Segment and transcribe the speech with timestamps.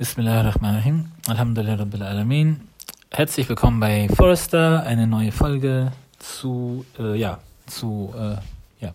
[0.00, 1.12] Bismillahirrahmanirrahim.
[1.28, 2.62] Alhamdulillah Rabbil Alamin.
[3.10, 8.36] Herzlich willkommen bei Forrester, eine neue Folge zu, äh, ja, zu, äh,
[8.82, 8.94] ja,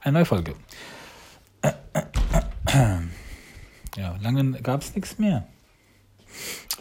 [0.00, 0.54] eine neue Folge.
[3.94, 5.46] Ja, lange gab es nichts mehr.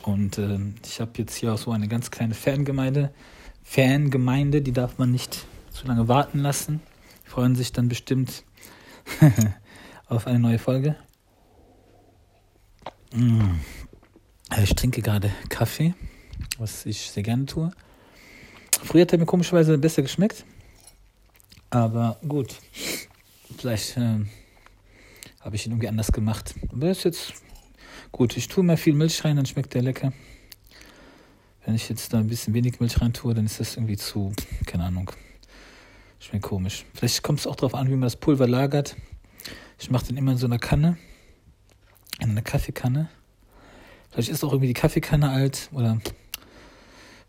[0.03, 3.11] Und äh, ich habe jetzt hier auch so eine ganz kleine Fangemeinde.
[3.63, 6.79] Fangemeinde, die darf man nicht zu lange warten lassen.
[7.25, 8.45] Die freuen sich dann bestimmt
[10.07, 10.95] auf eine neue Folge.
[13.13, 13.59] Mm.
[14.63, 15.93] Ich trinke gerade Kaffee,
[16.57, 17.71] was ich sehr gerne tue.
[18.83, 20.45] Früher hat er mir komischerweise besser geschmeckt.
[21.69, 22.55] Aber gut,
[23.57, 24.19] vielleicht äh,
[25.41, 26.55] habe ich ihn irgendwie anders gemacht.
[26.71, 27.33] Aber ist jetzt
[28.11, 28.37] gut.
[28.37, 30.13] Ich tue mal viel Milch rein, dann schmeckt der lecker.
[31.65, 34.31] Wenn ich jetzt da ein bisschen wenig Milch rein tue, dann ist das irgendwie zu,
[34.65, 35.11] keine Ahnung,
[36.19, 36.85] schmeckt komisch.
[36.93, 38.95] Vielleicht kommt es auch darauf an, wie man das Pulver lagert.
[39.77, 40.97] Ich mache den immer in so einer Kanne,
[42.19, 43.09] in einer Kaffeekanne.
[44.11, 45.99] Vielleicht ist auch irgendwie die Kaffeekanne alt oder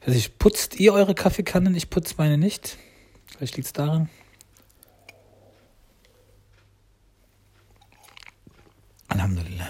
[0.07, 1.75] weiß ich, putzt ihr eure Kaffeekannen?
[1.75, 2.79] Ich putze meine nicht.
[3.27, 4.09] Vielleicht liegt es daran.
[9.09, 9.69] Alhamdulillah.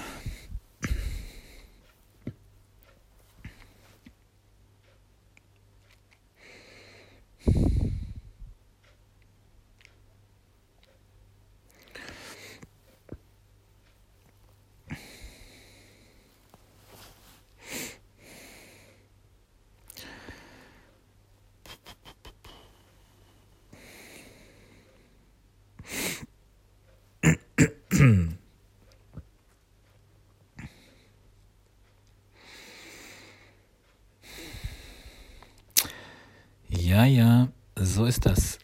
[36.70, 38.58] Ja, ja, so ist das.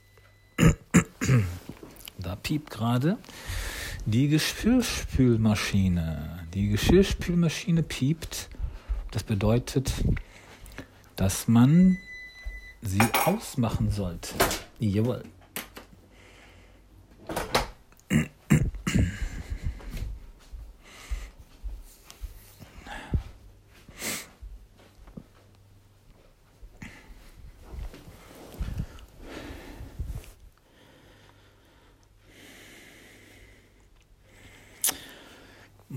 [2.19, 3.19] Da piept gerade
[4.07, 6.47] die Geschirrspülmaschine.
[6.55, 8.49] Die Geschirrspülmaschine piept.
[9.11, 9.93] Das bedeutet,
[11.17, 11.99] dass man
[12.81, 14.31] sie ausmachen sollte.
[14.79, 15.25] Jawohl.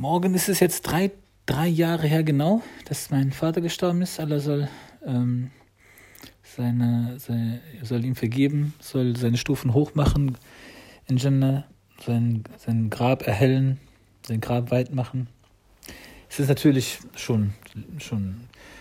[0.09, 1.11] Morgen ist es jetzt drei,
[1.45, 4.21] drei Jahre her genau, dass mein Vater gestorben ist.
[4.21, 4.69] Allah soll,
[5.05, 5.51] ähm,
[6.43, 10.37] seine, seine, soll ihm vergeben, soll seine Stufen hochmachen
[11.07, 11.65] in Jannah,
[12.05, 13.81] sein, sein Grab erhellen,
[14.25, 15.27] sein Grab weit machen.
[16.29, 17.53] Es ist natürlich schon,
[17.97, 18.37] schon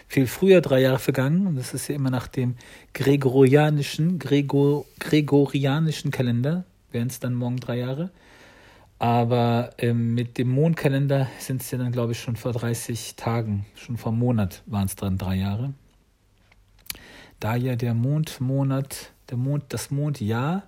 [0.07, 1.49] viel früher, drei Jahre vergangen.
[1.49, 2.55] Und das ist ja immer nach dem
[2.95, 8.13] gregorianischen, Gregor, gregorianischen Kalender, wären es dann morgen drei Jahre.
[8.99, 13.67] Aber ähm, mit dem Mondkalender sind es ja dann, glaube ich, schon vor 30 Tagen,
[13.75, 15.75] schon vor einem Monat waren es dann drei Jahre.
[17.39, 20.63] Da ja der Mondmonat, der Mond, das Mondjahr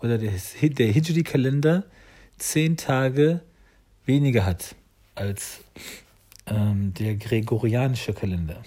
[0.00, 0.32] oder der,
[0.62, 1.84] der Hijri-Kalender
[2.38, 3.40] zehn Tage
[4.04, 4.76] weniger hat
[5.16, 5.64] als
[6.46, 8.62] ähm, der gregorianische Kalender.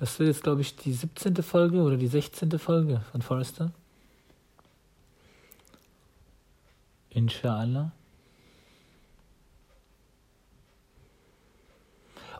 [0.00, 1.36] Das wird jetzt, glaube ich, die 17.
[1.42, 2.58] Folge oder die 16.
[2.58, 3.70] Folge von Forrester.
[7.10, 7.92] Inshallah.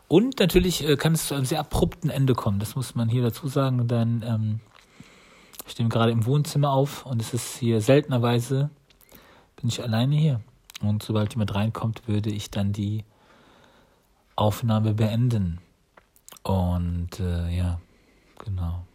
[0.07, 2.59] Und natürlich äh, kann es zu einem sehr abrupten Ende kommen.
[2.59, 3.87] Das muss man hier dazu sagen.
[3.87, 4.59] Dann ähm,
[5.65, 8.71] ich stehe gerade im Wohnzimmer auf und es ist hier seltenerweise
[9.55, 10.41] bin ich alleine hier.
[10.81, 13.05] Und sobald jemand reinkommt, würde ich dann die
[14.35, 15.59] Aufnahme beenden.
[16.43, 17.79] Und äh, ja,
[18.43, 18.85] genau.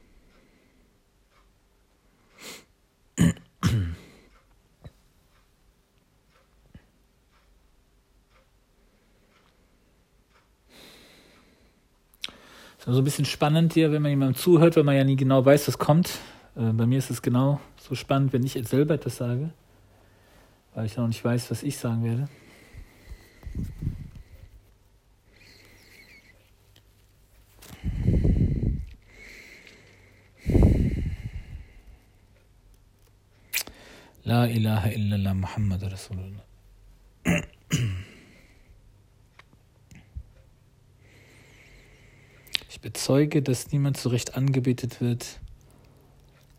[12.88, 15.66] So ein bisschen spannend hier, wenn man jemandem zuhört, weil man ja nie genau weiß,
[15.66, 16.20] was kommt.
[16.54, 19.50] Äh, bei mir ist es genau so spannend, wenn ich jetzt selber etwas sage,
[20.72, 22.28] weil ich noch nicht weiß, was ich sagen werde.
[34.26, 36.42] La ilaha illallah Muhammad Rasulullah.
[42.68, 45.40] Ich bezeuge, dass niemand zu Recht angebetet wird,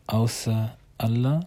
[0.06, 1.46] außer Allah.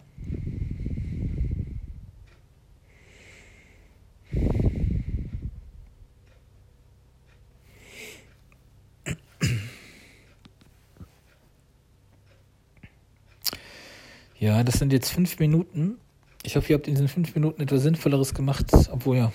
[14.38, 15.98] Ja, das sind jetzt fünf Minuten.
[16.44, 19.32] Ich hoffe, ihr habt in diesen fünf Minuten etwas Sinnvolleres gemacht, obwohl ja,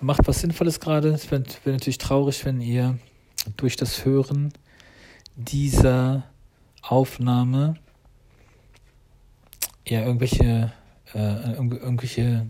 [0.00, 1.08] macht was Sinnvolles gerade.
[1.08, 2.98] Es wäre wär natürlich traurig, wenn ihr
[3.56, 4.52] durch das Hören
[5.34, 6.24] dieser
[6.82, 7.74] Aufnahme
[9.88, 10.72] ja irgendwelche
[11.14, 12.46] äh, irgendwelche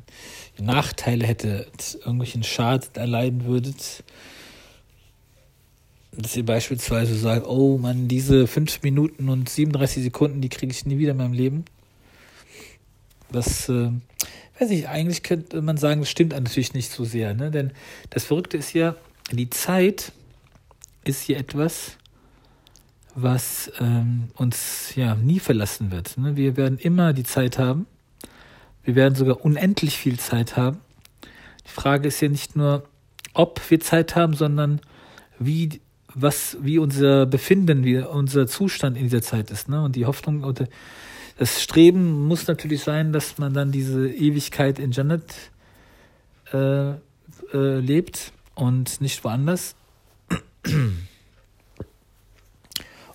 [0.60, 4.04] Nachteile hättet, irgendwelchen Schaden erleiden würdet,
[6.12, 10.84] dass ihr beispielsweise sagt, oh Mann, diese 5 Minuten und 37 Sekunden, die kriege ich
[10.84, 11.64] nie wieder in meinem Leben.
[13.30, 13.90] Das, äh,
[14.58, 17.50] weiß ich, eigentlich könnte man sagen, das stimmt natürlich nicht so sehr, ne?
[17.50, 17.72] Denn
[18.10, 18.94] das Verrückte ist ja,
[19.32, 20.12] die Zeit
[21.04, 21.98] ist hier etwas,
[23.14, 26.16] was ähm, uns ja nie verlassen wird.
[26.18, 26.36] Ne?
[26.36, 27.86] Wir werden immer die Zeit haben.
[28.84, 30.78] Wir werden sogar unendlich viel Zeit haben.
[31.66, 32.84] Die Frage ist ja nicht nur,
[33.34, 34.80] ob wir Zeit haben, sondern
[35.38, 35.80] wie
[36.14, 39.68] was, wie unser Befinden, wie unser Zustand in dieser Zeit ist.
[39.68, 39.82] Ne?
[39.82, 40.66] Und die Hoffnung oder
[41.38, 45.22] das Streben muss natürlich sein, dass man dann diese Ewigkeit in Jannat
[46.52, 49.74] äh, äh, lebt und nicht woanders.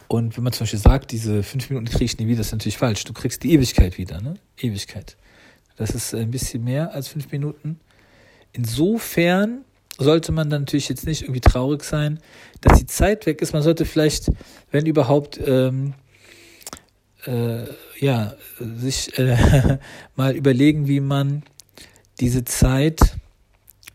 [0.07, 2.53] Und wenn man zum Beispiel sagt, diese fünf Minuten kriege ich nie wieder, das ist
[2.53, 3.03] natürlich falsch.
[3.03, 4.35] Du kriegst die Ewigkeit wieder, ne?
[4.57, 5.17] Ewigkeit.
[5.75, 7.79] Das ist ein bisschen mehr als fünf Minuten.
[8.53, 9.65] Insofern
[9.97, 12.19] sollte man dann natürlich jetzt nicht irgendwie traurig sein,
[12.61, 13.53] dass die Zeit weg ist.
[13.53, 14.31] Man sollte vielleicht,
[14.71, 15.93] wenn überhaupt, ähm,
[17.25, 17.65] äh,
[17.99, 19.77] ja, sich äh,
[20.15, 21.43] mal überlegen, wie man
[22.19, 23.17] diese Zeit,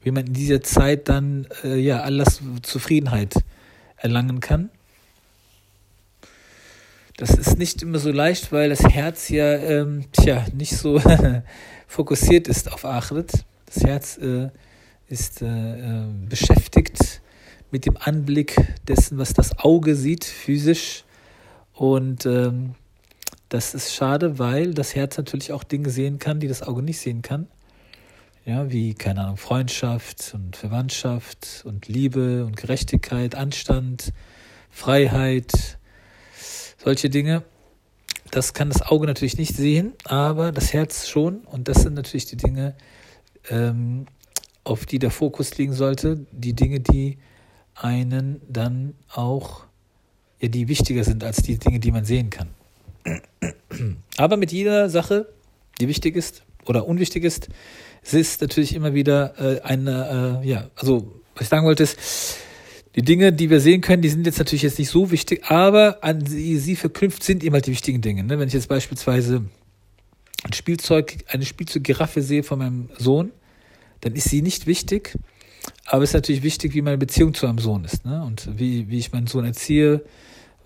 [0.03, 3.35] wie man in dieser Zeit dann äh, ja Allahs Zufriedenheit
[3.97, 4.71] erlangen kann.
[7.17, 11.03] Das ist nicht immer so leicht, weil das Herz ja ähm, tja, nicht so
[11.89, 13.33] fokussiert ist auf Achret.
[13.67, 14.51] Das Herz äh,
[15.09, 17.21] ist äh, äh, beschäftigt
[17.71, 21.05] mit dem Anblick dessen, was das Auge sieht, physisch.
[21.73, 22.75] Und ähm,
[23.49, 26.99] das ist schade, weil das Herz natürlich auch Dinge sehen kann, die das Auge nicht
[26.99, 27.49] sehen kann.
[28.45, 34.12] Ja, wie, keine Ahnung, Freundschaft und Verwandtschaft und Liebe und Gerechtigkeit, Anstand,
[34.71, 35.79] Freiheit,
[36.83, 37.43] solche Dinge.
[38.31, 41.39] Das kann das Auge natürlich nicht sehen, aber das Herz schon.
[41.41, 42.75] Und das sind natürlich die Dinge,
[43.49, 44.06] ähm,
[44.65, 47.19] auf die der Fokus liegen sollte, die Dinge, die
[47.75, 49.65] einen dann auch,
[50.41, 52.49] ja, die wichtiger sind als die Dinge, die man sehen kann.
[54.16, 55.28] Aber mit jeder Sache,
[55.81, 57.49] die wichtig ist oder unwichtig ist,
[58.02, 61.99] es ist natürlich immer wieder äh, eine, äh, ja, also was ich sagen wollte ist,
[62.96, 66.02] die Dinge, die wir sehen können, die sind jetzt natürlich jetzt nicht so wichtig, aber
[66.02, 68.25] an sie, sie verknüpft sind immer die wichtigen Dinge.
[68.25, 68.38] Ne?
[68.38, 69.44] Wenn ich jetzt beispielsweise
[70.43, 73.31] ein Spielzeug, eine Spielzeuggiraffe sehe von meinem Sohn,
[74.00, 75.16] dann ist sie nicht wichtig,
[75.87, 78.22] aber es ist natürlich wichtig, wie meine Beziehung zu meinem Sohn ist, ne?
[78.25, 80.05] Und wie, wie ich meinen Sohn erziehe,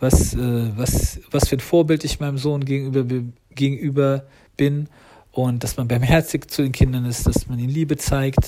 [0.02, 3.22] was, äh, was, was für ein Vorbild ich meinem Sohn gegenüber,
[3.54, 4.26] gegenüber
[4.56, 4.88] bin.
[5.30, 8.44] Und dass man barmherzig zu den Kindern ist, dass man ihnen Liebe zeigt.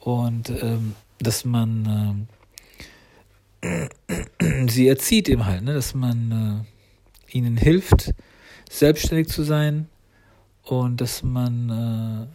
[0.00, 2.26] Und ähm, dass man
[3.62, 3.88] äh,
[4.68, 5.72] sie erzieht eben halt, ne?
[5.72, 6.66] dass man
[7.30, 8.12] äh, ihnen hilft,
[8.68, 9.88] selbstständig zu sein.
[10.64, 12.28] Und dass man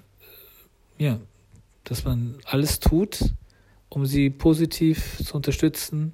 [0.97, 1.19] äh, ja
[1.83, 3.33] dass man alles tut,
[3.89, 6.13] um sie positiv zu unterstützen,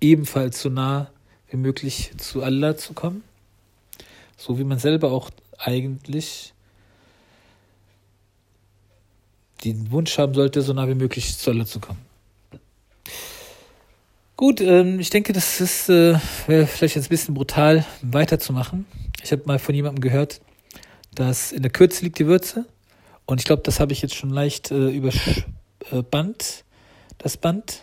[0.00, 1.10] ebenfalls so nah
[1.52, 3.22] wie möglich zu Allah zu kommen,
[4.36, 6.54] so wie man selber auch eigentlich
[9.64, 12.00] den Wunsch haben sollte, so nah wie möglich zu Allah zu kommen.
[14.36, 18.86] Gut, ähm, ich denke, das ist äh, wäre vielleicht jetzt ein bisschen brutal weiterzumachen.
[19.22, 20.40] Ich habe mal von jemandem gehört,
[21.14, 22.66] dass in der Kürze liegt die Würze.
[23.26, 26.64] Und ich glaube, das habe ich jetzt schon leicht äh, überspannt,
[27.18, 27.82] das Band.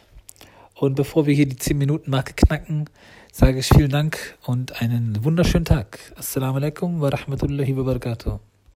[0.73, 2.89] Und bevor wir hier die 10-Minuten-Marke knacken,
[3.39, 5.99] sage ich vielen Dank und einen wunderschönen Tag.
[6.17, 8.48] Assalamu alaikum wa rahmatullahi wa barakatuh.